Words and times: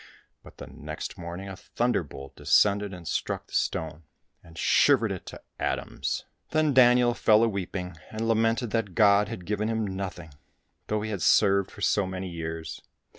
But 0.41 0.57
the 0.57 0.65
next 0.65 1.15
morning 1.15 1.47
a 1.47 1.55
thunder 1.55 2.01
bolt 2.03 2.35
descended 2.35 2.91
and 2.91 3.07
struck 3.07 3.45
the 3.45 3.53
stone, 3.53 4.01
and 4.43 4.57
shivered 4.57 5.11
it 5.11 5.27
to 5.27 5.41
atoms. 5.59 6.25
Then 6.49 6.73
Daniel 6.73 7.13
fell 7.13 7.43
a 7.43 7.47
weeping, 7.47 7.95
and 8.09 8.27
lamented 8.27 8.71
that 8.71 8.95
God 8.95 9.27
had 9.27 9.45
given 9.45 9.67
him 9.67 9.85
nothing, 9.85 10.33
though 10.87 11.03
he 11.03 11.11
had 11.11 11.21
served 11.21 11.69
for 11.69 11.81
so 11.81 12.07
many 12.07 12.29
years. 12.29 12.81